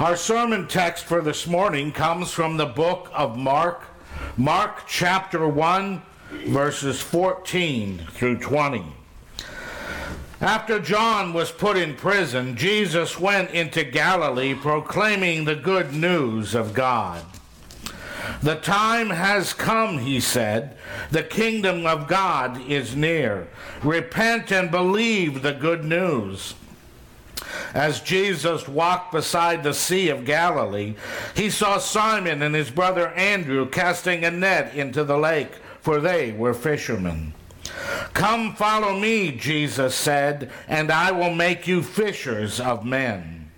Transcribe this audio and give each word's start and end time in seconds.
Our 0.00 0.14
sermon 0.14 0.68
text 0.68 1.06
for 1.06 1.20
this 1.20 1.44
morning 1.48 1.90
comes 1.90 2.30
from 2.30 2.56
the 2.56 2.66
book 2.66 3.10
of 3.12 3.36
Mark, 3.36 3.82
Mark 4.36 4.84
chapter 4.86 5.48
1, 5.48 6.00
verses 6.46 7.02
14 7.02 8.06
through 8.12 8.38
20. 8.38 8.84
After 10.40 10.78
John 10.78 11.32
was 11.32 11.50
put 11.50 11.76
in 11.76 11.96
prison, 11.96 12.56
Jesus 12.56 13.18
went 13.18 13.50
into 13.50 13.82
Galilee 13.82 14.54
proclaiming 14.54 15.44
the 15.44 15.56
good 15.56 15.92
news 15.92 16.54
of 16.54 16.74
God. 16.74 17.24
The 18.40 18.54
time 18.54 19.10
has 19.10 19.52
come, 19.52 19.98
he 19.98 20.20
said. 20.20 20.76
The 21.10 21.24
kingdom 21.24 21.86
of 21.86 22.06
God 22.06 22.60
is 22.70 22.94
near. 22.94 23.48
Repent 23.82 24.52
and 24.52 24.70
believe 24.70 25.42
the 25.42 25.54
good 25.54 25.84
news. 25.84 26.54
As 27.74 28.00
Jesus 28.00 28.66
walked 28.66 29.12
beside 29.12 29.62
the 29.62 29.74
Sea 29.74 30.08
of 30.08 30.24
Galilee, 30.24 30.94
he 31.34 31.50
saw 31.50 31.78
Simon 31.78 32.42
and 32.42 32.54
his 32.54 32.70
brother 32.70 33.08
Andrew 33.08 33.68
casting 33.68 34.24
a 34.24 34.30
net 34.30 34.74
into 34.74 35.04
the 35.04 35.18
lake, 35.18 35.52
for 35.80 36.00
they 36.00 36.32
were 36.32 36.54
fishermen. 36.54 37.34
Come 38.14 38.54
follow 38.54 38.98
me, 38.98 39.32
Jesus 39.32 39.94
said, 39.94 40.50
and 40.66 40.90
I 40.90 41.12
will 41.12 41.34
make 41.34 41.66
you 41.66 41.82
fishers 41.82 42.60
of 42.60 42.84
men. 42.84 43.50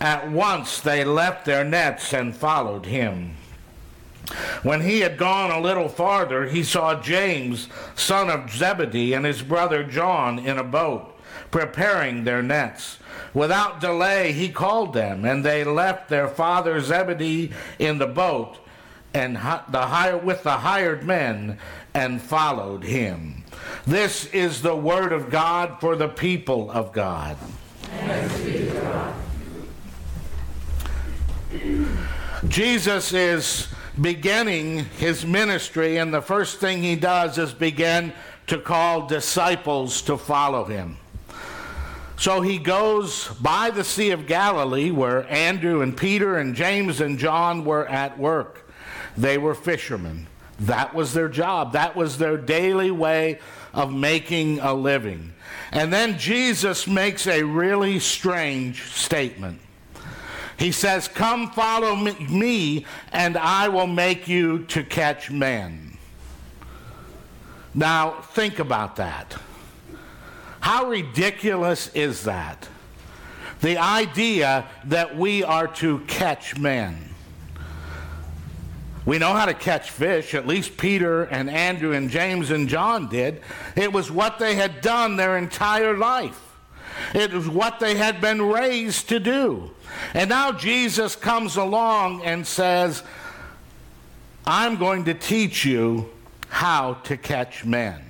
At 0.00 0.30
once 0.30 0.80
they 0.80 1.04
left 1.04 1.44
their 1.44 1.64
nets 1.64 2.12
and 2.12 2.34
followed 2.34 2.86
him. 2.86 3.36
When 4.62 4.82
he 4.82 5.00
had 5.00 5.18
gone 5.18 5.50
a 5.50 5.60
little 5.60 5.88
farther, 5.88 6.46
he 6.46 6.62
saw 6.62 7.00
James, 7.00 7.68
son 7.94 8.30
of 8.30 8.50
Zebedee, 8.50 9.12
and 9.12 9.24
his 9.24 9.42
brother 9.42 9.82
John 9.84 10.38
in 10.38 10.58
a 10.58 10.64
boat, 10.64 11.16
preparing 11.50 12.24
their 12.24 12.42
nets. 12.42 12.98
Without 13.32 13.80
delay, 13.80 14.32
he 14.32 14.48
called 14.48 14.92
them, 14.92 15.24
and 15.24 15.44
they 15.44 15.64
left 15.64 16.08
their 16.08 16.28
father 16.28 16.80
Zebedee 16.80 17.52
in 17.78 17.98
the 17.98 18.06
boat 18.06 18.58
and 19.12 19.36
the 19.36 19.40
hire, 19.86 20.16
with 20.16 20.42
the 20.42 20.58
hired 20.58 21.04
men 21.04 21.58
and 21.94 22.22
followed 22.22 22.84
him. 22.84 23.42
This 23.86 24.26
is 24.26 24.62
the 24.62 24.76
word 24.76 25.12
of 25.12 25.30
God 25.30 25.80
for 25.80 25.96
the 25.96 26.08
people 26.08 26.70
of 26.70 26.92
God. 26.92 27.36
God. 27.90 29.14
Jesus 32.48 33.12
is 33.12 33.68
beginning 33.98 34.84
his 34.98 35.24
ministry, 35.24 35.96
and 35.96 36.12
the 36.12 36.22
first 36.22 36.58
thing 36.58 36.82
he 36.82 36.96
does 36.96 37.38
is 37.38 37.52
begin 37.52 38.12
to 38.48 38.58
call 38.58 39.06
disciples 39.06 40.02
to 40.02 40.16
follow 40.16 40.64
him. 40.64 40.96
So 42.16 42.42
he 42.42 42.58
goes 42.58 43.28
by 43.40 43.70
the 43.70 43.84
Sea 43.84 44.10
of 44.10 44.26
Galilee 44.26 44.90
where 44.90 45.26
Andrew 45.32 45.80
and 45.80 45.96
Peter 45.96 46.36
and 46.36 46.54
James 46.54 47.00
and 47.00 47.18
John 47.18 47.64
were 47.64 47.86
at 47.86 48.18
work. 48.18 48.70
They 49.16 49.38
were 49.38 49.54
fishermen. 49.54 50.26
That 50.60 50.94
was 50.94 51.14
their 51.14 51.30
job, 51.30 51.72
that 51.72 51.96
was 51.96 52.18
their 52.18 52.36
daily 52.36 52.90
way 52.90 53.38
of 53.72 53.92
making 53.92 54.60
a 54.60 54.74
living. 54.74 55.32
And 55.72 55.92
then 55.92 56.18
Jesus 56.18 56.86
makes 56.86 57.26
a 57.26 57.42
really 57.42 57.98
strange 57.98 58.92
statement. 58.92 59.60
He 60.60 60.72
says, 60.72 61.08
Come 61.08 61.50
follow 61.52 61.96
me, 61.96 62.84
and 63.12 63.38
I 63.38 63.68
will 63.68 63.86
make 63.86 64.28
you 64.28 64.64
to 64.66 64.84
catch 64.84 65.30
men. 65.30 65.96
Now, 67.74 68.20
think 68.20 68.58
about 68.58 68.96
that. 68.96 69.36
How 70.60 70.84
ridiculous 70.84 71.88
is 71.94 72.24
that? 72.24 72.68
The 73.62 73.78
idea 73.78 74.66
that 74.84 75.16
we 75.16 75.42
are 75.42 75.66
to 75.76 76.00
catch 76.00 76.58
men. 76.58 77.08
We 79.06 79.16
know 79.16 79.32
how 79.32 79.46
to 79.46 79.54
catch 79.54 79.90
fish, 79.90 80.34
at 80.34 80.46
least 80.46 80.76
Peter 80.76 81.22
and 81.22 81.48
Andrew 81.48 81.92
and 81.92 82.10
James 82.10 82.50
and 82.50 82.68
John 82.68 83.08
did. 83.08 83.40
It 83.76 83.94
was 83.94 84.10
what 84.10 84.38
they 84.38 84.56
had 84.56 84.82
done 84.82 85.16
their 85.16 85.38
entire 85.38 85.96
life. 85.96 86.49
It 87.14 87.32
was 87.32 87.48
what 87.48 87.80
they 87.80 87.96
had 87.96 88.20
been 88.20 88.42
raised 88.42 89.08
to 89.08 89.20
do. 89.20 89.70
And 90.14 90.30
now 90.30 90.52
Jesus 90.52 91.16
comes 91.16 91.56
along 91.56 92.24
and 92.24 92.46
says, 92.46 93.02
I'm 94.46 94.76
going 94.76 95.04
to 95.04 95.14
teach 95.14 95.64
you 95.64 96.10
how 96.48 96.94
to 97.04 97.16
catch 97.16 97.64
men. 97.64 98.09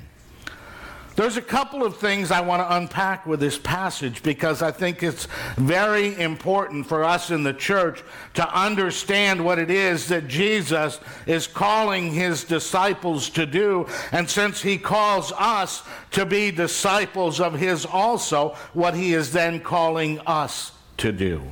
There's 1.20 1.36
a 1.36 1.42
couple 1.42 1.84
of 1.84 1.98
things 1.98 2.30
I 2.30 2.40
want 2.40 2.62
to 2.62 2.76
unpack 2.76 3.26
with 3.26 3.40
this 3.40 3.58
passage 3.58 4.22
because 4.22 4.62
I 4.62 4.70
think 4.70 5.02
it's 5.02 5.28
very 5.58 6.18
important 6.18 6.86
for 6.86 7.04
us 7.04 7.30
in 7.30 7.42
the 7.42 7.52
church 7.52 8.02
to 8.32 8.58
understand 8.58 9.44
what 9.44 9.58
it 9.58 9.70
is 9.70 10.08
that 10.08 10.28
Jesus 10.28 10.98
is 11.26 11.46
calling 11.46 12.10
his 12.10 12.44
disciples 12.44 13.28
to 13.30 13.44
do. 13.44 13.86
And 14.12 14.30
since 14.30 14.62
he 14.62 14.78
calls 14.78 15.30
us 15.32 15.82
to 16.12 16.24
be 16.24 16.50
disciples 16.50 17.38
of 17.38 17.52
his 17.52 17.84
also, 17.84 18.56
what 18.72 18.94
he 18.94 19.12
is 19.12 19.30
then 19.30 19.60
calling 19.60 20.20
us 20.20 20.72
to 20.96 21.12
do. 21.12 21.42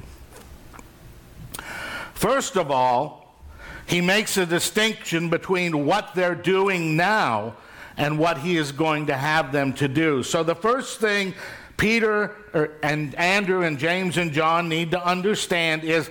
First 2.15 2.57
of 2.57 2.71
all, 2.71 3.37
he 3.85 4.01
makes 4.01 4.39
a 4.39 4.47
distinction 4.47 5.29
between 5.29 5.85
what 5.85 6.15
they're 6.15 6.35
doing 6.35 6.97
now 6.97 7.55
and 7.99 8.19
what 8.19 8.39
he 8.39 8.57
is 8.57 8.73
going 8.73 9.07
to 9.07 9.17
have 9.17 9.53
them 9.53 9.75
to 9.75 9.89
do. 9.89 10.23
So 10.23 10.43
the 10.43 10.55
first 10.55 11.01
thing 11.01 11.35
Peter 11.77 12.35
er, 12.55 12.77
and 12.83 13.15
Andrew 13.15 13.63
and 13.63 13.79
James 13.79 14.17
and 14.17 14.33
John 14.33 14.69
need 14.69 14.91
to 14.91 15.05
understand 15.05 15.85
is 15.85 16.11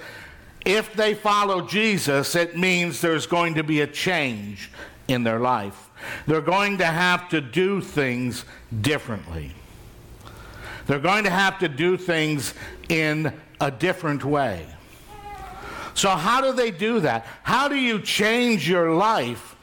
if 0.65 0.93
they 0.93 1.13
follow 1.13 1.67
Jesus, 1.67 2.35
it 2.35 2.57
means 2.57 3.01
there's 3.01 3.27
going 3.27 3.55
to 3.55 3.63
be 3.63 3.81
a 3.81 3.87
change 3.87 4.71
in 5.07 5.23
their 5.23 5.39
life. 5.39 5.89
They're 6.25 6.41
going 6.41 6.77
to 6.79 6.85
have 6.85 7.29
to 7.29 7.41
do 7.41 7.81
things 7.81 8.45
differently. 8.81 9.51
They're 10.85 10.99
going 10.99 11.25
to 11.25 11.29
have 11.29 11.59
to 11.59 11.67
do 11.67 11.97
things 11.97 12.53
in 12.87 13.33
a 13.59 13.69
different 13.69 14.23
way. 14.23 14.65
So, 15.95 16.09
how 16.11 16.41
do 16.41 16.53
they 16.53 16.71
do 16.71 17.01
that? 17.01 17.25
How 17.43 17.67
do 17.67 17.75
you 17.75 17.99
change 17.99 18.69
your 18.69 18.93
life 18.93 19.56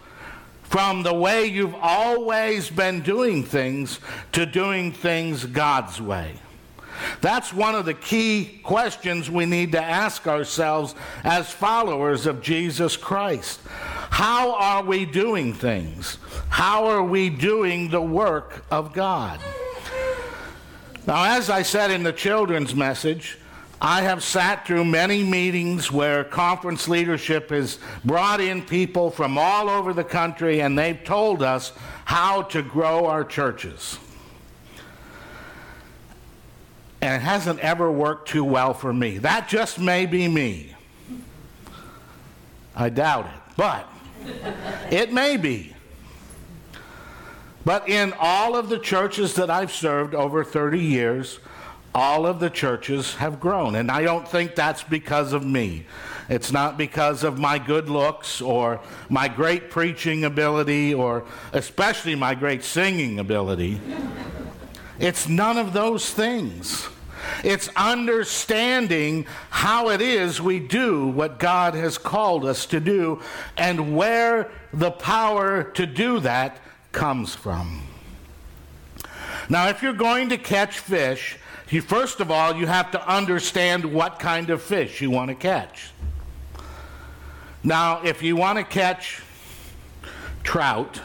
from 0.75 1.05
the 1.05 1.15
way 1.15 1.47
you've 1.47 1.77
always 1.81 2.69
been 2.69 3.01
doing 3.01 3.45
things 3.45 4.01
to 4.33 4.45
doing 4.45 4.91
things 4.91 5.45
God's 5.45 6.01
way? 6.01 6.35
That's 7.21 7.55
one 7.55 7.77
of 7.77 7.85
the 7.85 7.95
key 7.95 8.59
questions 8.65 9.31
we 9.31 9.47
need 9.47 9.71
to 9.71 9.81
ask 9.81 10.27
ourselves 10.27 10.97
as 11.23 11.49
followers 11.49 12.27
of 12.27 12.43
Jesus 12.43 12.97
Christ. 12.97 13.61
How 14.11 14.57
are 14.57 14.83
we 14.83 15.05
doing 15.05 15.55
things? 15.55 16.19
How 16.49 16.87
are 16.87 17.05
we 17.05 17.31
doing 17.31 17.91
the 17.91 18.03
work 18.03 18.65
of 18.69 18.93
God? 18.93 19.39
Now, 21.07 21.37
as 21.37 21.51
I 21.51 21.63
said 21.63 21.93
in 21.93 22.03
the 22.03 22.13
children's 22.13 22.75
message, 22.75 23.39
I 23.85 24.01
have 24.01 24.23
sat 24.23 24.67
through 24.67 24.87
many 24.87 25.23
meetings 25.23 25.93
where 25.93 26.25
conference 26.25 26.89
leadership 26.89 27.51
has 27.51 27.79
brought 28.03 28.41
in 28.41 28.63
people 28.63 29.11
from 29.11 29.37
all 29.37 29.69
over 29.69 29.93
the 29.93 30.03
country 30.03 30.63
and 30.63 30.79
they've 30.79 31.05
told 31.05 31.43
us 31.43 31.71
how 32.07 32.45
to 32.45 32.63
grow 32.63 33.05
our 33.05 33.25
churches. 33.25 33.99
And 37.03 37.15
it 37.15 37.23
hasn't 37.23 37.61
ever 37.61 37.93
worked 37.93 38.27
too 38.31 38.43
well 38.43 38.73
for 38.73 38.91
me. 38.91 39.19
That 39.19 39.49
just 39.49 39.79
may 39.79 40.07
be 40.07 40.29
me. 40.29 40.75
I 42.75 42.89
doubt 42.89 43.27
it, 43.27 43.55
but 43.59 43.87
it 44.91 45.13
may 45.13 45.37
be. 45.37 45.77
But 47.67 47.87
in 47.91 48.15
all 48.19 48.57
of 48.57 48.71
the 48.71 48.79
churches 48.79 49.35
that 49.35 49.51
I've 49.51 49.73
served 49.73 50.15
over 50.15 50.43
30 50.43 50.81
years, 50.81 51.39
all 51.95 52.27
of 52.27 52.41
the 52.41 52.51
churches 52.51 53.15
have 53.15 53.39
grown. 53.39 53.77
And 53.77 53.91
I 53.91 54.03
don't 54.03 54.27
think 54.27 54.55
that's 54.55 54.83
because 54.83 55.33
of 55.33 55.45
me. 55.45 55.87
It's 56.29 56.51
not 56.51 56.77
because 56.77 57.23
of 57.23 57.39
my 57.39 57.59
good 57.59 57.89
looks 57.89 58.41
or 58.41 58.81
my 59.09 59.29
great 59.29 59.71
preaching 59.71 60.25
ability 60.25 60.95
or 60.95 61.25
especially 61.53 62.15
my 62.15 62.35
great 62.35 62.65
singing 62.65 63.19
ability. 63.19 63.81
It's 64.99 65.29
none 65.29 65.59
of 65.59 65.73
those 65.73 66.11
things. 66.11 66.89
It's 67.43 67.69
understanding 67.77 69.27
how 69.51 69.91
it 69.91 70.01
is 70.01 70.41
we 70.41 70.61
do 70.61 71.07
what 71.09 71.39
God 71.39 71.75
has 71.75 71.99
called 71.99 72.45
us 72.45 72.67
to 72.67 72.81
do 72.81 73.23
and 73.57 73.97
where 73.97 74.51
the 74.73 74.91
power 74.91 75.65
to 75.73 75.87
do 75.87 76.21
that 76.21 76.59
comes 76.93 77.35
from. 77.35 77.83
Now, 79.49 79.69
if 79.69 79.83
you're 79.83 79.93
going 79.93 80.31
to 80.31 80.39
catch 80.39 80.79
fish, 80.79 81.39
you, 81.75 81.83
first 81.83 82.21
of 82.21 82.31
all, 82.31 82.55
you 82.55 82.67
have 82.67 82.91
to 82.93 83.09
understand 83.09 83.85
what 83.85 84.19
kind 84.19 84.49
of 84.51 84.63
fish 84.63 85.01
you 85.01 85.11
want 85.11 85.29
to 85.29 85.35
catch. 85.35 85.91
Now, 87.63 88.03
if 88.03 88.23
you 88.23 88.37
want 88.37 88.59
to 88.59 88.65
catch 88.65 89.23
trout, 90.43 91.01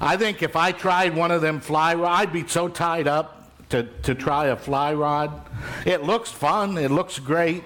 I 0.00 0.16
think 0.16 0.42
if 0.42 0.56
I 0.56 0.72
tried 0.72 1.14
one 1.16 1.30
of 1.30 1.42
them 1.42 1.60
fly, 1.60 1.94
I'd 1.94 2.32
be 2.32 2.46
so 2.46 2.68
tied 2.68 3.08
up 3.08 3.50
to, 3.70 3.84
to 4.02 4.14
try 4.14 4.46
a 4.46 4.56
fly 4.56 4.94
rod. 4.94 5.48
It 5.84 6.02
looks 6.02 6.30
fun, 6.30 6.76
it 6.78 6.90
looks 6.90 7.18
great, 7.18 7.64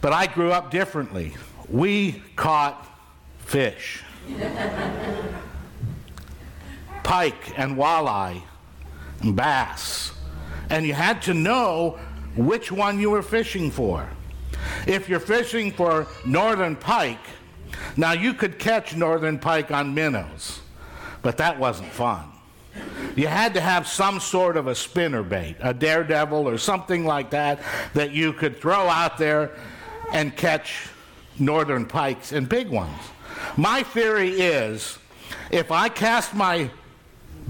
but 0.00 0.12
I 0.12 0.26
grew 0.26 0.52
up 0.52 0.70
differently. 0.70 1.34
We 1.68 2.22
caught 2.36 2.86
fish 3.38 4.02
pike 7.12 7.58
and 7.58 7.76
walleye 7.76 8.40
and 9.20 9.36
bass. 9.36 10.12
And 10.70 10.86
you 10.86 10.94
had 10.94 11.20
to 11.22 11.34
know 11.34 11.98
which 12.36 12.72
one 12.72 12.98
you 12.98 13.10
were 13.10 13.20
fishing 13.20 13.70
for. 13.70 14.08
If 14.86 15.10
you're 15.10 15.20
fishing 15.20 15.72
for 15.72 16.06
northern 16.24 16.74
pike, 16.74 17.26
now 17.98 18.12
you 18.12 18.32
could 18.32 18.58
catch 18.58 18.96
northern 18.96 19.38
pike 19.38 19.70
on 19.70 19.92
minnows, 19.92 20.62
but 21.20 21.36
that 21.36 21.58
wasn't 21.58 21.92
fun. 21.92 22.30
You 23.14 23.26
had 23.26 23.52
to 23.54 23.60
have 23.60 23.86
some 23.86 24.18
sort 24.18 24.56
of 24.56 24.66
a 24.66 24.74
spinner 24.74 25.22
bait, 25.22 25.56
a 25.60 25.74
daredevil 25.74 26.48
or 26.48 26.56
something 26.56 27.04
like 27.04 27.28
that, 27.32 27.60
that 27.92 28.12
you 28.12 28.32
could 28.32 28.58
throw 28.58 28.88
out 28.88 29.18
there 29.18 29.50
and 30.14 30.34
catch 30.34 30.88
northern 31.38 31.84
pikes 31.84 32.32
and 32.32 32.48
big 32.48 32.70
ones. 32.70 33.02
My 33.58 33.82
theory 33.82 34.30
is 34.30 34.98
if 35.50 35.70
I 35.70 35.90
cast 35.90 36.34
my 36.34 36.70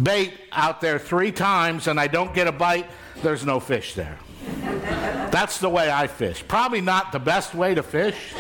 bait 0.01 0.33
out 0.53 0.81
there 0.81 0.99
three 0.99 1.33
times 1.33 1.87
and 1.87 1.99
I 1.99 2.07
don't 2.07 2.35
get 2.35 2.47
a 2.47 2.53
bite, 2.53 2.89
there's 3.23 3.45
no 3.45 3.61
fish 3.61 3.95
there. 3.95 4.19
That's 5.31 5.59
the 5.59 5.69
way 5.69 5.91
I 5.91 6.07
fish. 6.07 6.45
Probably 6.47 6.81
not 6.81 7.13
the 7.13 7.19
best 7.19 7.55
way 7.55 7.75
to 7.75 7.83
fish, 7.83 8.35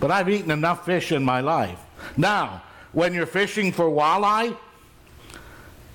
but 0.00 0.10
I've 0.10 0.28
eaten 0.28 0.50
enough 0.50 0.84
fish 0.84 1.12
in 1.12 1.24
my 1.24 1.40
life. 1.40 1.78
Now, 2.16 2.62
when 2.92 3.14
you're 3.14 3.26
fishing 3.26 3.72
for 3.72 3.86
walleye, 3.86 4.56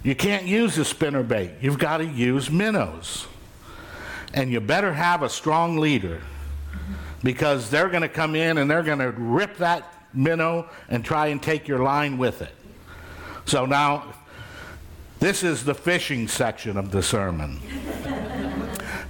you 0.04 0.16
can't 0.16 0.46
use 0.46 0.78
a 0.78 0.86
spinner 0.86 1.24
bait. 1.24 1.52
You've 1.62 1.80
got 1.80 1.98
to 1.98 2.06
use 2.06 2.50
minnows. 2.50 3.28
And 4.34 4.52
you 4.52 4.60
better 4.60 4.94
have 4.94 5.22
a 5.22 5.30
strong 5.30 5.78
leader 5.78 6.22
because 7.24 7.70
they're 7.70 7.88
going 7.88 8.02
to 8.02 8.10
come 8.10 8.36
in 8.36 8.58
and 8.58 8.70
they're 8.70 8.84
going 8.84 9.00
to 9.00 9.12
rip 9.12 9.58
that 9.58 10.08
minnow 10.14 10.70
and 10.90 11.06
try 11.06 11.28
and 11.28 11.42
take 11.42 11.68
your 11.68 11.80
line 11.80 12.18
with 12.18 12.42
it. 12.42 12.54
So 13.46 13.66
now, 13.66 14.14
this 15.24 15.42
is 15.42 15.64
the 15.64 15.74
fishing 15.74 16.28
section 16.28 16.76
of 16.76 16.92
the 16.92 17.02
sermon. 17.02 17.58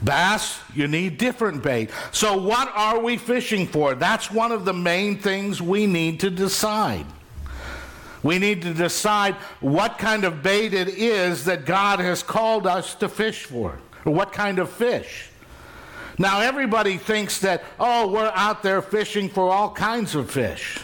Bass, 0.04 0.60
you 0.76 0.88
need 0.88 1.18
different 1.18 1.64
bait. 1.64 1.90
So, 2.12 2.38
what 2.38 2.72
are 2.76 3.00
we 3.00 3.18
fishing 3.18 3.66
for? 3.66 3.96
That's 3.96 4.30
one 4.30 4.52
of 4.52 4.64
the 4.64 4.74
main 4.74 5.18
things 5.18 5.60
we 5.60 5.88
need 5.88 6.20
to 6.20 6.30
decide. 6.30 7.08
We 8.22 8.38
need 8.38 8.62
to 8.62 8.76
decide 8.76 9.34
what 9.60 9.98
kind 9.98 10.24
of 10.24 10.44
bait 10.44 10.76
it 10.76 10.88
is 10.88 11.46
that 11.46 11.66
God 11.66 12.00
has 12.00 12.22
called 12.22 12.68
us 12.68 12.94
to 12.96 13.10
fish 13.10 13.46
for, 13.46 13.80
or 14.06 14.14
what 14.14 14.32
kind 14.32 14.60
of 14.60 14.70
fish. 14.70 15.30
Now, 16.20 16.42
everybody 16.42 16.98
thinks 16.98 17.40
that, 17.40 17.64
oh, 17.80 18.08
we're 18.08 18.32
out 18.36 18.62
there 18.62 18.84
fishing 18.84 19.30
for 19.30 19.50
all 19.50 19.72
kinds 19.72 20.14
of 20.14 20.30
fish. 20.30 20.80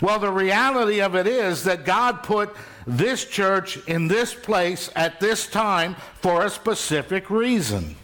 Well, 0.00 0.18
the 0.18 0.32
reality 0.32 1.00
of 1.00 1.14
it 1.14 1.28
is 1.28 1.62
that 1.64 1.84
God 1.84 2.24
put 2.24 2.56
this 2.86 3.24
church 3.24 3.78
in 3.86 4.08
this 4.08 4.34
place 4.34 4.90
at 4.96 5.20
this 5.20 5.46
time 5.46 5.96
for 6.20 6.44
a 6.44 6.50
specific 6.50 7.30
reason. 7.30 7.96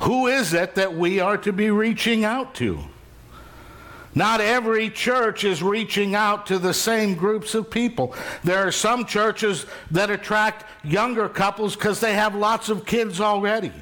Who 0.00 0.26
is 0.26 0.52
it 0.52 0.74
that 0.74 0.94
we 0.94 1.20
are 1.20 1.38
to 1.38 1.52
be 1.52 1.70
reaching 1.70 2.24
out 2.24 2.54
to? 2.56 2.80
Not 4.14 4.40
every 4.40 4.90
church 4.90 5.44
is 5.44 5.62
reaching 5.62 6.14
out 6.14 6.46
to 6.46 6.58
the 6.58 6.74
same 6.74 7.14
groups 7.14 7.54
of 7.54 7.70
people. 7.70 8.14
There 8.44 8.66
are 8.66 8.72
some 8.72 9.06
churches 9.06 9.64
that 9.90 10.10
attract 10.10 10.66
younger 10.84 11.28
couples 11.28 11.76
because 11.76 12.00
they 12.00 12.14
have 12.14 12.34
lots 12.34 12.68
of 12.68 12.84
kids 12.84 13.20
already. 13.20 13.72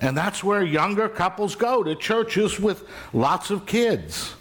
And 0.00 0.16
that's 0.16 0.44
where 0.44 0.62
younger 0.62 1.08
couples 1.08 1.56
go 1.56 1.82
to 1.82 1.94
churches 1.94 2.60
with 2.60 2.86
lots 3.12 3.50
of 3.50 3.66
kids. 3.66 4.34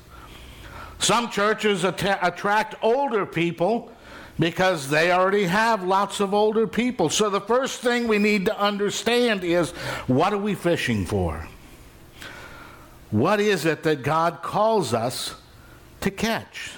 Some 1.04 1.30
churches 1.30 1.84
att- 1.84 2.20
attract 2.22 2.76
older 2.82 3.26
people 3.26 3.92
because 4.40 4.90
they 4.90 5.12
already 5.12 5.44
have 5.44 5.84
lots 5.84 6.22
of 6.22 6.34
older 6.34 6.66
people. 6.66 7.10
So 7.10 7.30
the 7.30 7.42
first 7.42 7.82
thing 7.82 8.08
we 8.08 8.20
need 8.20 8.46
to 8.46 8.58
understand 8.58 9.44
is 9.44 9.72
what 10.08 10.32
are 10.32 10.38
we 10.38 10.56
fishing 10.56 11.06
for? 11.06 11.46
What 13.12 13.42
is 13.42 13.66
it 13.66 13.84
that 13.84 14.02
God 14.02 14.42
calls 14.42 14.94
us 14.94 15.36
to 16.00 16.10
catch? 16.10 16.72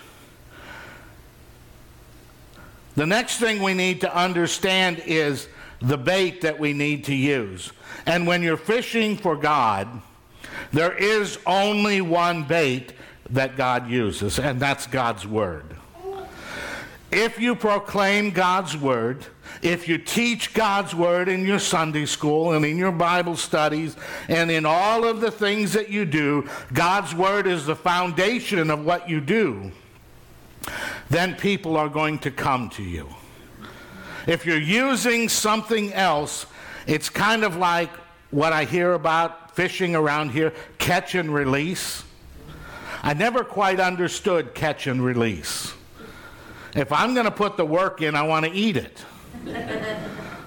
The 2.96 3.06
next 3.06 3.38
thing 3.38 3.62
we 3.62 3.76
need 3.76 4.02
to 4.02 4.16
understand 4.16 5.04
is 5.06 5.48
the 5.82 5.98
bait 5.98 6.42
that 6.42 6.58
we 6.58 6.74
need 6.74 7.04
to 7.04 7.14
use. 7.14 7.72
And 8.08 8.26
when 8.26 8.42
you're 8.42 8.58
fishing 8.58 9.18
for 9.18 9.36
God, 9.36 9.88
there 10.74 10.94
is 10.94 11.38
only 11.46 12.02
one 12.02 12.44
bait 12.44 12.94
that 13.30 13.58
God 13.58 13.90
uses, 13.90 14.40
and 14.40 14.60
that's 14.60 14.88
God's 14.88 15.26
Word. 15.26 15.76
If 17.12 17.40
you 17.40 17.56
proclaim 17.56 18.32
God's 18.32 18.76
Word, 18.76 19.26
if 19.62 19.88
you 19.88 19.98
teach 19.98 20.54
God's 20.54 20.94
Word 20.94 21.30
in 21.30 21.46
your 21.46 21.60
Sunday 21.60 22.06
school 22.06 22.52
and 22.54 22.66
in 22.66 22.78
your 22.78 22.92
Bible 22.92 23.36
studies 23.36 23.96
and 24.28 24.52
in 24.52 24.66
all 24.66 25.06
of 25.06 25.22
the 25.22 25.32
things 25.32 25.74
that 25.74 25.90
you 25.90 26.06
do, 26.06 26.50
God's 26.74 27.16
Word 27.16 27.48
is 27.48 27.66
the 27.66 27.76
foundation 27.76 28.70
of 28.70 28.86
what 28.86 29.10
you 29.10 29.22
do, 29.22 29.72
then 31.10 31.36
people 31.36 31.78
are 31.78 31.90
going 31.90 32.20
to 32.20 32.32
come 32.32 32.70
to 32.72 32.84
you. 32.84 33.08
If 34.28 34.46
you're 34.46 34.58
using 34.58 35.30
something 35.30 35.94
else, 35.94 36.48
it's 36.88 37.10
kind 37.10 37.44
of 37.44 37.56
like 37.56 37.92
what 38.32 38.54
I 38.54 38.66
hear 38.66 38.94
about 38.94 39.56
fishing 39.56 39.96
around 39.96 40.32
here 40.32 40.52
catch 40.80 41.16
and 41.16 41.34
release. 41.34 42.04
I 43.06 43.14
never 43.14 43.44
quite 43.44 43.80
understood 43.80 44.56
catch 44.56 44.88
and 44.88 45.00
release. 45.00 45.76
If 46.76 46.92
I'm 46.92 47.14
going 47.14 47.26
to 47.26 47.32
put 47.32 47.56
the 47.56 47.64
work 47.64 48.02
in, 48.02 48.16
I 48.16 48.24
want 48.24 48.48
to 48.48 48.52
eat 48.52 48.78
it. 48.78 49.06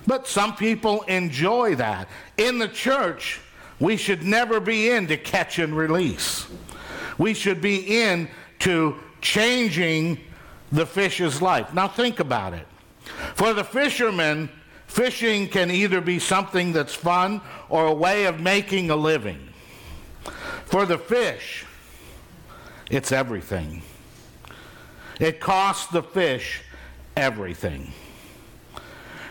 but 0.09 0.27
some 0.27 0.57
people 0.57 1.03
enjoy 1.03 1.77
that. 1.77 2.09
In 2.37 2.59
the 2.59 2.67
church, 2.67 3.41
we 3.79 3.97
should 3.97 4.25
never 4.25 4.59
be 4.59 4.91
in 4.91 5.07
to 5.07 5.17
catch 5.17 5.61
and 5.61 5.77
release. 5.77 6.49
We 7.17 7.33
should 7.33 7.61
be 7.61 8.03
in 8.03 8.29
to 8.59 8.97
changing 9.21 10.19
the 10.73 10.85
fish's 10.85 11.41
life. 11.41 11.73
Now 11.73 11.87
think 11.87 12.19
about 12.19 12.55
it. 12.55 12.67
For 13.37 13.55
the 13.55 13.63
fishermen, 13.63 14.51
fishing 14.89 15.47
can 15.47 15.71
either 15.71 16.01
be 16.01 16.19
something 16.19 16.73
that's 16.73 16.93
fun 16.93 17.41
or 17.69 17.87
a 17.87 17.95
way 17.95 18.25
of 18.25 18.41
making 18.41 18.91
a 18.91 18.97
living. 18.97 19.49
For 20.65 20.85
the 20.87 20.99
fish, 20.99 21.65
it's 22.90 23.12
everything. 23.12 23.83
It 25.21 25.40
costs 25.40 25.90
the 25.90 26.02
fish 26.02 26.62
everything. 27.16 27.92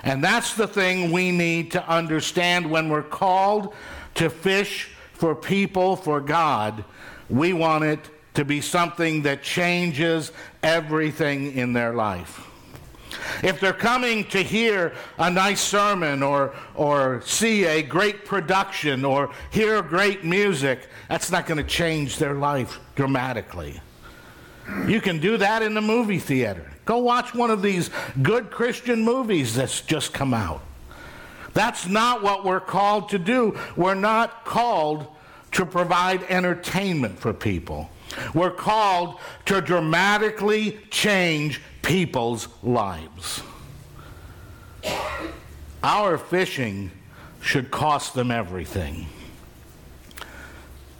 And 0.03 0.23
that's 0.23 0.53
the 0.53 0.67
thing 0.67 1.11
we 1.11 1.31
need 1.31 1.71
to 1.71 1.89
understand 1.89 2.69
when 2.69 2.89
we're 2.89 3.03
called 3.03 3.73
to 4.15 4.29
fish 4.29 4.89
for 5.13 5.35
people, 5.35 5.95
for 5.95 6.21
God. 6.21 6.83
We 7.29 7.53
want 7.53 7.83
it 7.83 7.99
to 8.35 8.45
be 8.45 8.61
something 8.61 9.23
that 9.23 9.41
changes 9.41 10.31
everything 10.61 11.53
in 11.53 11.73
their 11.73 11.93
life. 11.93 12.47
If 13.43 13.59
they're 13.59 13.73
coming 13.73 14.25
to 14.25 14.41
hear 14.41 14.93
a 15.17 15.29
nice 15.29 15.61
sermon 15.61 16.23
or, 16.23 16.53
or 16.75 17.21
see 17.21 17.65
a 17.65 17.81
great 17.81 18.25
production 18.25 19.05
or 19.05 19.31
hear 19.51 19.81
great 19.81 20.23
music, 20.23 20.87
that's 21.09 21.31
not 21.31 21.45
going 21.45 21.57
to 21.57 21.63
change 21.63 22.17
their 22.17 22.33
life 22.33 22.79
dramatically. 22.95 23.79
You 24.85 24.99
can 24.99 25.19
do 25.19 25.37
that 25.37 25.61
in 25.61 25.73
the 25.73 25.81
movie 25.81 26.19
theater. 26.19 26.71
Go 26.85 26.97
watch 26.99 27.33
one 27.33 27.49
of 27.49 27.61
these 27.61 27.89
good 28.21 28.51
Christian 28.51 29.03
movies 29.03 29.55
that's 29.55 29.81
just 29.81 30.13
come 30.13 30.33
out. 30.33 30.61
That's 31.53 31.87
not 31.87 32.21
what 32.21 32.45
we're 32.45 32.59
called 32.59 33.09
to 33.09 33.19
do. 33.19 33.57
We're 33.75 33.95
not 33.95 34.45
called 34.45 35.07
to 35.53 35.65
provide 35.65 36.23
entertainment 36.23 37.17
for 37.17 37.33
people. 37.33 37.89
We're 38.33 38.51
called 38.51 39.19
to 39.45 39.61
dramatically 39.61 40.79
change 40.89 41.61
people's 41.87 42.49
lives. 42.63 43.41
Our 45.81 46.17
fishing 46.17 46.91
should 47.39 47.71
cost 47.71 48.13
them 48.13 48.29
everything 48.29 49.05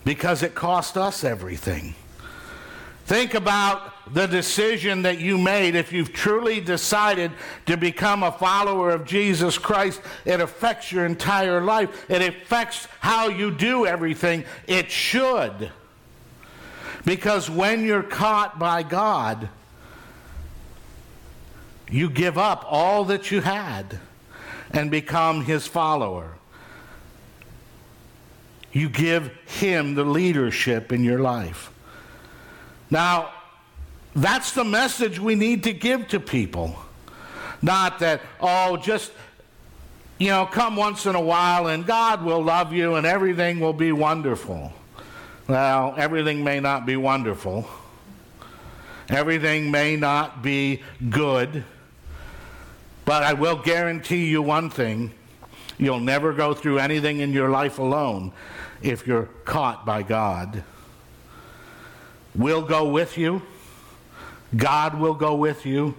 because 0.06 0.44
it 0.44 0.56
cost 0.56 0.96
us 0.96 1.26
everything. 1.26 1.94
Think 3.06 3.34
about 3.34 4.14
the 4.14 4.28
decision 4.28 5.02
that 5.02 5.20
you 5.20 5.38
made. 5.38 5.76
If 5.76 5.92
you've 5.92 6.14
truly 6.14 6.62
decided 6.62 7.34
to 7.66 7.76
become 7.76 8.24
a 8.24 8.32
follower 8.32 8.92
of 8.92 9.06
Jesus 9.06 9.58
Christ, 9.58 10.00
it 10.24 10.40
affects 10.40 10.90
your 10.90 11.06
entire 11.06 11.60
life. 11.60 12.10
It 12.10 12.22
affects 12.22 12.88
how 13.02 13.28
you 13.28 13.52
do 13.52 13.86
everything. 13.86 14.46
It 14.68 14.90
should. 14.90 15.70
Because 17.04 17.50
when 17.50 17.84
you're 17.84 18.04
caught 18.04 18.58
by 18.58 18.84
God, 18.84 19.50
you 21.90 22.10
give 22.10 22.38
up 22.38 22.66
all 22.68 23.06
that 23.06 23.32
you 23.32 23.42
had 23.42 24.00
and 24.72 24.92
become 24.92 25.46
his 25.46 25.68
follower. 25.68 26.34
You 28.72 28.90
give 28.90 29.32
him 29.46 29.96
the 29.96 30.04
leadership 30.04 30.92
in 30.92 31.04
your 31.04 31.20
life. 31.20 31.72
Now, 32.90 33.32
that's 34.16 34.52
the 34.52 34.64
message 34.64 35.20
we 35.20 35.36
need 35.36 35.64
to 35.64 35.74
give 35.74 36.08
to 36.10 36.20
people. 36.20 36.76
Not 37.62 38.00
that, 38.00 38.22
oh, 38.40 38.78
just, 38.78 39.12
you 40.18 40.30
know, 40.30 40.46
come 40.46 40.76
once 40.76 41.06
in 41.06 41.16
a 41.16 41.22
while 41.22 41.68
and 41.68 41.86
God 41.86 42.24
will 42.24 42.44
love 42.44 42.74
you 42.74 42.96
and 42.96 43.06
everything 43.06 43.60
will 43.60 43.74
be 43.74 43.92
wonderful. 43.92 44.74
Well, 45.48 45.96
everything 45.98 46.44
may 46.44 46.60
not 46.60 46.86
be 46.86 46.98
wonderful. 46.98 47.68
Everything 49.10 49.72
may 49.72 49.96
not 49.96 50.42
be 50.42 50.82
good. 51.10 51.64
But 53.08 53.24
I 53.24 53.32
will 53.32 53.56
guarantee 53.56 54.26
you 54.26 54.42
one 54.42 54.70
thing 54.70 55.14
you'll 55.78 56.02
never 56.02 56.34
go 56.34 56.54
through 56.54 56.80
anything 56.80 57.22
in 57.22 57.32
your 57.32 57.50
life 57.50 57.80
alone 57.80 58.34
if 58.82 59.08
you're 59.08 59.30
caught 59.46 59.86
by 59.86 60.04
God. 60.04 60.62
We'll 62.36 62.64
go 62.64 62.90
with 62.90 63.18
you, 63.18 63.44
God 64.58 65.00
will 65.00 65.14
go 65.14 65.36
with 65.36 65.66
you, 65.66 65.96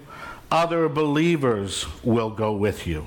other 0.50 0.86
believers 0.86 1.86
will 2.04 2.28
go 2.28 2.52
with 2.52 2.86
you. 2.86 3.06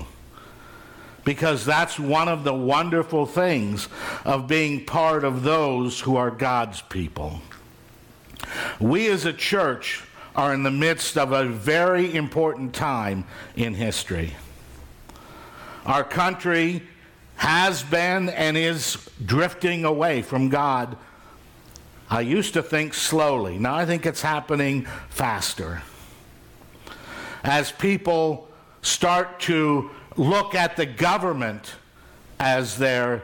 Because 1.24 1.64
that's 1.64 1.96
one 1.96 2.26
of 2.26 2.42
the 2.42 2.52
wonderful 2.52 3.24
things 3.24 3.86
of 4.24 4.48
being 4.48 4.84
part 4.84 5.22
of 5.22 5.44
those 5.44 6.00
who 6.00 6.16
are 6.16 6.32
God's 6.32 6.82
people. 6.82 7.40
We 8.80 9.06
as 9.06 9.26
a 9.26 9.32
church 9.32 10.02
are 10.34 10.54
in 10.54 10.62
the 10.62 10.70
midst 10.70 11.18
of 11.18 11.32
a 11.32 11.44
very 11.44 12.14
important 12.14 12.74
time 12.74 13.24
in 13.56 13.74
history. 13.74 14.34
Our 15.84 16.04
country 16.04 16.82
has 17.36 17.82
been 17.82 18.28
and 18.28 18.56
is 18.56 19.08
drifting 19.24 19.84
away 19.84 20.22
from 20.22 20.48
God. 20.48 20.96
I 22.08 22.20
used 22.20 22.54
to 22.54 22.62
think 22.62 22.94
slowly. 22.94 23.58
Now 23.58 23.74
I 23.74 23.84
think 23.84 24.06
it's 24.06 24.22
happening 24.22 24.86
faster. 25.10 25.82
As 27.42 27.72
people 27.72 28.48
start 28.82 29.40
to 29.40 29.90
look 30.16 30.54
at 30.54 30.76
the 30.76 30.86
government 30.86 31.74
as 32.38 32.76
their 32.76 33.22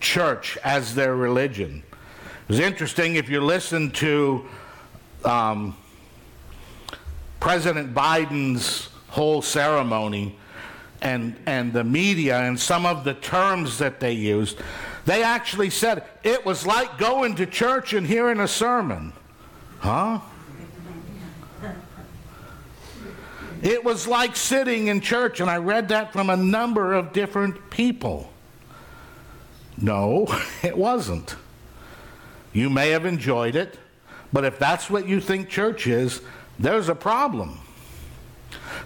church, 0.00 0.58
as 0.64 0.94
their 0.94 1.14
religion. 1.14 1.82
It 1.92 2.48
was 2.48 2.58
interesting 2.58 3.16
if 3.16 3.28
you 3.28 3.40
listen 3.40 3.90
to 3.92 4.46
um, 5.24 5.76
President 7.42 7.92
Biden's 7.92 8.88
whole 9.08 9.42
ceremony 9.42 10.38
and, 11.00 11.34
and 11.44 11.72
the 11.72 11.82
media 11.82 12.38
and 12.38 12.58
some 12.58 12.86
of 12.86 13.02
the 13.02 13.14
terms 13.14 13.78
that 13.78 13.98
they 13.98 14.12
used, 14.12 14.60
they 15.06 15.24
actually 15.24 15.68
said 15.68 16.04
it 16.22 16.46
was 16.46 16.64
like 16.64 16.98
going 16.98 17.34
to 17.34 17.44
church 17.44 17.94
and 17.94 18.06
hearing 18.06 18.38
a 18.38 18.46
sermon. 18.46 19.12
Huh? 19.80 20.20
It 23.60 23.82
was 23.82 24.06
like 24.06 24.36
sitting 24.36 24.86
in 24.86 25.00
church, 25.00 25.40
and 25.40 25.50
I 25.50 25.56
read 25.56 25.88
that 25.88 26.12
from 26.12 26.30
a 26.30 26.36
number 26.36 26.94
of 26.94 27.12
different 27.12 27.70
people. 27.70 28.32
No, 29.76 30.28
it 30.62 30.78
wasn't. 30.78 31.34
You 32.52 32.70
may 32.70 32.90
have 32.90 33.04
enjoyed 33.04 33.56
it, 33.56 33.80
but 34.32 34.44
if 34.44 34.60
that's 34.60 34.88
what 34.88 35.08
you 35.08 35.20
think 35.20 35.48
church 35.48 35.88
is, 35.88 36.20
there's 36.58 36.88
a 36.88 36.94
problem. 36.94 37.58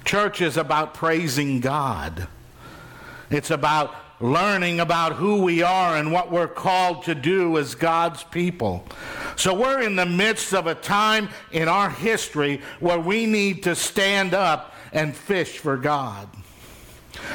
Church 0.04 0.40
is 0.40 0.56
about 0.56 0.94
praising 0.94 1.60
God. 1.60 2.28
It's 3.30 3.50
about 3.50 3.94
learning 4.20 4.80
about 4.80 5.14
who 5.14 5.42
we 5.42 5.62
are 5.62 5.96
and 5.96 6.12
what 6.12 6.30
we're 6.30 6.48
called 6.48 7.04
to 7.04 7.14
do 7.14 7.58
as 7.58 7.74
God's 7.74 8.22
people. 8.24 8.86
So 9.36 9.52
we're 9.52 9.82
in 9.82 9.96
the 9.96 10.06
midst 10.06 10.54
of 10.54 10.66
a 10.66 10.74
time 10.74 11.28
in 11.52 11.68
our 11.68 11.90
history 11.90 12.62
where 12.80 12.98
we 12.98 13.26
need 13.26 13.62
to 13.64 13.74
stand 13.74 14.32
up 14.32 14.74
and 14.92 15.14
fish 15.14 15.58
for 15.58 15.76
God 15.76 16.28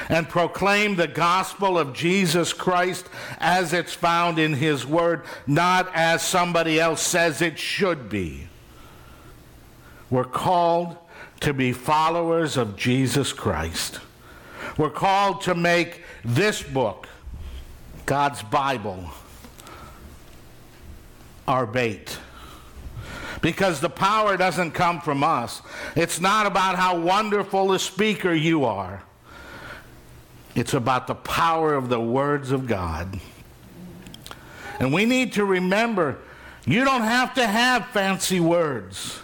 and 0.10 0.28
proclaim 0.28 0.96
the 0.96 1.08
gospel 1.08 1.78
of 1.78 1.94
Jesus 1.94 2.54
Christ 2.54 3.08
as 3.40 3.74
it's 3.74 3.94
found 3.94 4.40
in 4.40 4.54
His 4.54 4.86
Word, 4.86 5.24
not 5.46 5.90
as 5.94 6.22
somebody 6.22 6.80
else 6.80 7.02
says 7.02 7.42
it 7.42 7.60
should 7.60 8.10
be. 8.10 8.48
We're 10.12 10.26
called 10.26 10.98
to 11.40 11.54
be 11.54 11.72
followers 11.72 12.58
of 12.58 12.76
Jesus 12.76 13.32
Christ. 13.32 14.00
We're 14.78 14.90
called 14.90 15.42
to 15.44 15.56
make 15.56 16.04
this 16.24 16.62
book, 16.62 17.08
God's 18.06 18.44
Bible, 18.44 19.06
our 21.48 21.66
bait. 21.66 22.20
Because 23.42 23.80
the 23.80 23.90
power 23.90 24.38
doesn't 24.38 24.72
come 24.72 25.02
from 25.02 25.24
us. 25.24 25.62
It's 25.96 26.20
not 26.20 26.46
about 26.46 26.76
how 26.76 27.00
wonderful 27.00 27.72
a 27.72 27.80
speaker 27.80 28.34
you 28.34 28.66
are. 28.66 29.02
It's 30.54 30.74
about 30.74 31.08
the 31.08 31.16
power 31.16 31.74
of 31.74 31.90
the 31.90 32.00
words 32.00 32.52
of 32.52 32.68
God. 32.68 33.20
And 34.80 34.94
we 34.94 35.06
need 35.06 35.34
to 35.34 35.46
remember 35.46 36.18
you 36.66 36.84
don't 36.84 37.02
have 37.02 37.34
to 37.36 37.48
have 37.48 37.88
fancy 37.88 38.40
words. 38.40 39.22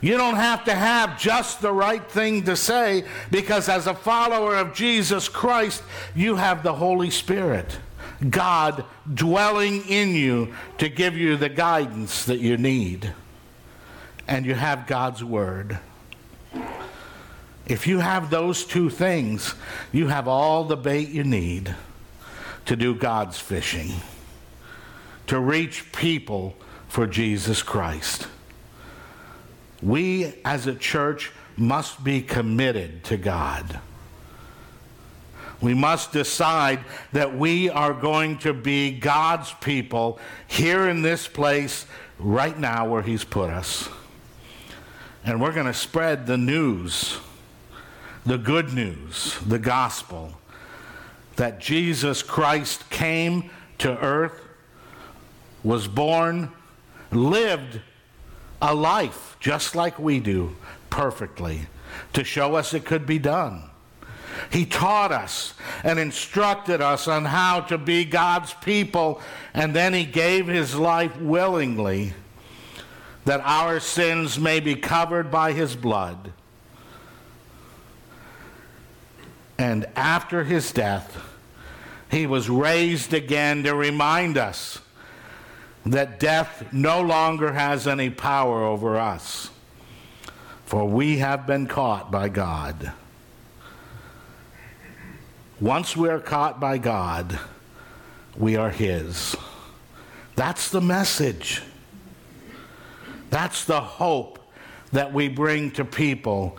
You 0.00 0.16
don't 0.16 0.36
have 0.36 0.64
to 0.64 0.74
have 0.74 1.18
just 1.18 1.60
the 1.60 1.72
right 1.72 2.08
thing 2.08 2.44
to 2.44 2.56
say 2.56 3.04
because, 3.30 3.68
as 3.68 3.86
a 3.86 3.94
follower 3.94 4.56
of 4.56 4.74
Jesus 4.74 5.28
Christ, 5.28 5.82
you 6.14 6.36
have 6.36 6.62
the 6.62 6.74
Holy 6.74 7.10
Spirit, 7.10 7.78
God 8.28 8.84
dwelling 9.12 9.82
in 9.88 10.14
you 10.14 10.54
to 10.78 10.88
give 10.88 11.16
you 11.16 11.36
the 11.36 11.48
guidance 11.48 12.24
that 12.26 12.38
you 12.38 12.56
need. 12.56 13.12
And 14.28 14.44
you 14.46 14.54
have 14.54 14.86
God's 14.86 15.24
Word. 15.24 15.78
If 17.66 17.86
you 17.86 17.98
have 17.98 18.30
those 18.30 18.64
two 18.64 18.88
things, 18.88 19.54
you 19.92 20.08
have 20.08 20.28
all 20.28 20.64
the 20.64 20.76
bait 20.76 21.08
you 21.08 21.24
need 21.24 21.74
to 22.66 22.76
do 22.76 22.94
God's 22.94 23.38
fishing, 23.38 23.92
to 25.26 25.40
reach 25.40 25.92
people 25.92 26.56
for 26.88 27.06
Jesus 27.06 27.62
Christ. 27.62 28.26
We 29.82 30.34
as 30.44 30.66
a 30.66 30.74
church 30.74 31.32
must 31.56 32.02
be 32.02 32.22
committed 32.22 33.04
to 33.04 33.16
God. 33.16 33.80
We 35.60 35.74
must 35.74 36.12
decide 36.12 36.80
that 37.12 37.36
we 37.36 37.68
are 37.68 37.92
going 37.92 38.38
to 38.38 38.52
be 38.52 38.92
God's 38.92 39.52
people 39.60 40.20
here 40.46 40.88
in 40.88 41.02
this 41.02 41.26
place 41.26 41.86
right 42.18 42.56
now 42.56 42.88
where 42.88 43.02
He's 43.02 43.24
put 43.24 43.50
us. 43.50 43.88
And 45.24 45.40
we're 45.40 45.52
going 45.52 45.66
to 45.66 45.74
spread 45.74 46.26
the 46.26 46.38
news, 46.38 47.18
the 48.24 48.38
good 48.38 48.72
news, 48.72 49.36
the 49.46 49.58
gospel 49.58 50.34
that 51.36 51.60
Jesus 51.60 52.22
Christ 52.22 52.88
came 52.90 53.50
to 53.78 53.96
earth, 53.98 54.40
was 55.62 55.86
born, 55.86 56.50
lived 57.12 57.80
a 58.60 58.74
life 58.74 59.36
just 59.40 59.74
like 59.74 59.98
we 59.98 60.20
do 60.20 60.56
perfectly 60.90 61.66
to 62.12 62.24
show 62.24 62.54
us 62.54 62.74
it 62.74 62.84
could 62.84 63.06
be 63.06 63.18
done. 63.18 63.62
He 64.50 64.64
taught 64.64 65.12
us 65.12 65.54
and 65.82 65.98
instructed 65.98 66.80
us 66.80 67.08
on 67.08 67.24
how 67.24 67.60
to 67.62 67.78
be 67.78 68.04
God's 68.04 68.54
people, 68.54 69.20
and 69.52 69.74
then 69.74 69.92
He 69.92 70.04
gave 70.04 70.46
His 70.46 70.74
life 70.74 71.16
willingly 71.20 72.12
that 73.24 73.40
our 73.44 73.80
sins 73.80 74.38
may 74.38 74.60
be 74.60 74.74
covered 74.74 75.30
by 75.30 75.52
His 75.52 75.76
blood. 75.76 76.32
And 79.58 79.86
after 79.96 80.44
His 80.44 80.72
death, 80.72 81.20
He 82.10 82.26
was 82.26 82.48
raised 82.48 83.12
again 83.12 83.64
to 83.64 83.74
remind 83.74 84.38
us 84.38 84.80
that 85.92 86.20
death 86.20 86.72
no 86.72 87.00
longer 87.00 87.52
has 87.52 87.86
any 87.86 88.10
power 88.10 88.64
over 88.64 88.96
us, 88.96 89.50
for 90.64 90.86
we 90.86 91.18
have 91.18 91.46
been 91.46 91.66
caught 91.66 92.10
by 92.10 92.28
God. 92.28 92.92
Once 95.60 95.96
we 95.96 96.08
are 96.08 96.20
caught 96.20 96.60
by 96.60 96.78
God, 96.78 97.38
we 98.36 98.56
are 98.56 98.70
His. 98.70 99.36
That's 100.36 100.70
the 100.70 100.80
message. 100.80 101.62
That's 103.30 103.64
the 103.64 103.80
hope 103.80 104.38
that 104.92 105.12
we 105.12 105.28
bring 105.28 105.70
to 105.72 105.84
people 105.84 106.58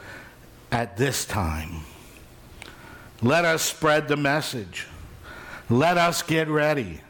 at 0.71 0.97
this 0.97 1.25
time. 1.25 1.81
Let 3.21 3.45
us 3.45 3.61
spread 3.61 4.07
the 4.07 4.17
message. 4.17 4.87
Let 5.69 5.97
us 5.97 6.21
get 6.21 6.47
ready. 6.47 7.01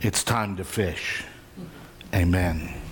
It's 0.00 0.22
time 0.22 0.56
to 0.56 0.64
fish. 0.64 1.24
Amen. 2.14 2.83